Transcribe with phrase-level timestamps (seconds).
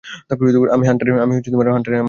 [0.75, 1.35] আমি হান্টারের আম্মু।